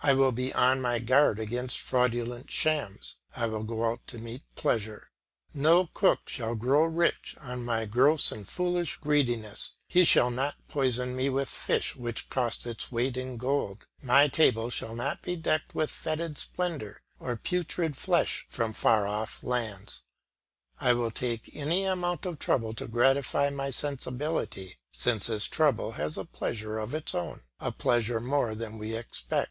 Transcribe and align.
I 0.00 0.14
will 0.14 0.30
be 0.30 0.54
on 0.54 0.80
my 0.80 1.00
guard 1.00 1.40
against 1.40 1.80
fraudulent 1.80 2.48
shams; 2.52 3.16
I 3.34 3.46
will 3.48 3.64
go 3.64 3.84
out 3.90 4.06
to 4.06 4.18
meet 4.18 4.42
pleasure. 4.54 5.10
No 5.52 5.88
cook 5.88 6.28
shall 6.28 6.54
grow 6.54 6.84
rich 6.84 7.36
on 7.40 7.64
my 7.64 7.84
gross 7.84 8.30
and 8.30 8.46
foolish 8.48 8.96
greediness; 8.98 9.72
he 9.88 10.04
shall 10.04 10.30
not 10.30 10.54
poison 10.68 11.16
me 11.16 11.28
with 11.28 11.48
fish 11.48 11.96
which 11.96 12.30
cost 12.30 12.64
its 12.64 12.92
weight 12.92 13.16
in 13.16 13.38
gold, 13.38 13.86
my 14.00 14.28
table 14.28 14.70
shall 14.70 14.94
not 14.94 15.20
be 15.20 15.34
decked 15.34 15.74
with 15.74 15.90
fetid 15.90 16.38
splendour 16.38 17.02
or 17.18 17.36
putrid 17.36 17.96
flesh 17.96 18.46
from 18.48 18.72
far 18.72 19.06
off 19.08 19.42
lands. 19.42 20.02
I 20.78 20.92
will 20.92 21.10
take 21.10 21.50
any 21.56 21.84
amount 21.84 22.24
of 22.24 22.38
trouble 22.38 22.72
to 22.74 22.86
gratify 22.86 23.50
my 23.50 23.70
sensibility, 23.70 24.78
since 24.92 25.26
this 25.26 25.46
trouble 25.46 25.92
has 25.92 26.16
a 26.16 26.24
pleasure 26.24 26.78
of 26.78 26.94
its 26.94 27.16
own, 27.16 27.40
a 27.58 27.72
pleasure 27.72 28.20
more 28.20 28.54
than 28.54 28.78
we 28.78 28.94
expect. 28.94 29.50